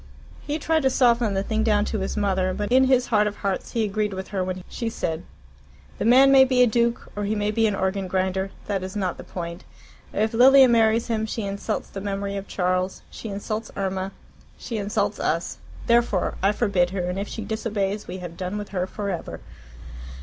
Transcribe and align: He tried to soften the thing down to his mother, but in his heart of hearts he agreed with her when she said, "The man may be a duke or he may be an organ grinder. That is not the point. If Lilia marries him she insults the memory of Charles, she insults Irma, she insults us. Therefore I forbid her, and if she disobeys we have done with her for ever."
He 0.41 0.57
tried 0.57 0.81
to 0.81 0.89
soften 0.89 1.35
the 1.35 1.43
thing 1.43 1.61
down 1.61 1.85
to 1.85 1.99
his 1.99 2.17
mother, 2.17 2.55
but 2.55 2.71
in 2.71 2.85
his 2.85 3.05
heart 3.13 3.27
of 3.27 3.35
hearts 3.35 3.73
he 3.73 3.83
agreed 3.83 4.15
with 4.15 4.29
her 4.29 4.43
when 4.43 4.63
she 4.67 4.89
said, 4.89 5.21
"The 5.99 6.05
man 6.05 6.31
may 6.31 6.43
be 6.43 6.63
a 6.63 6.65
duke 6.65 7.07
or 7.15 7.23
he 7.25 7.35
may 7.35 7.51
be 7.51 7.67
an 7.67 7.75
organ 7.75 8.07
grinder. 8.07 8.49
That 8.65 8.81
is 8.81 8.95
not 8.95 9.17
the 9.17 9.23
point. 9.23 9.63
If 10.11 10.33
Lilia 10.33 10.67
marries 10.67 11.05
him 11.05 11.27
she 11.27 11.43
insults 11.43 11.87
the 11.87 12.01
memory 12.01 12.35
of 12.35 12.47
Charles, 12.47 13.03
she 13.11 13.29
insults 13.29 13.69
Irma, 13.77 14.11
she 14.57 14.77
insults 14.79 15.19
us. 15.19 15.59
Therefore 15.85 16.33
I 16.41 16.51
forbid 16.51 16.89
her, 16.89 17.01
and 17.07 17.19
if 17.19 17.27
she 17.27 17.45
disobeys 17.45 18.07
we 18.07 18.17
have 18.17 18.35
done 18.35 18.57
with 18.57 18.69
her 18.69 18.87
for 18.87 19.11
ever." 19.11 19.39